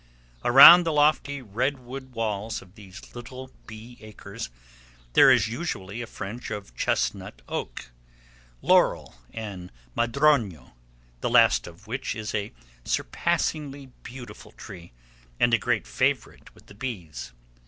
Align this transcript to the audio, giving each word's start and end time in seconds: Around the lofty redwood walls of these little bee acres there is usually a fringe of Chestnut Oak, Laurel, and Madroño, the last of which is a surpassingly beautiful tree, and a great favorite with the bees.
Around 0.43 0.83
the 0.83 0.91
lofty 0.93 1.43
redwood 1.43 2.13
walls 2.13 2.63
of 2.63 2.73
these 2.73 3.13
little 3.13 3.51
bee 3.67 3.99
acres 4.01 4.49
there 5.13 5.29
is 5.29 5.47
usually 5.47 6.01
a 6.01 6.07
fringe 6.07 6.49
of 6.49 6.73
Chestnut 6.75 7.43
Oak, 7.47 7.91
Laurel, 8.63 9.13
and 9.31 9.71
Madroño, 9.95 10.71
the 11.19 11.29
last 11.29 11.67
of 11.67 11.85
which 11.85 12.15
is 12.15 12.33
a 12.33 12.51
surpassingly 12.83 13.91
beautiful 14.01 14.53
tree, 14.53 14.91
and 15.39 15.53
a 15.53 15.59
great 15.59 15.85
favorite 15.85 16.51
with 16.55 16.65
the 16.65 16.73
bees. 16.73 17.31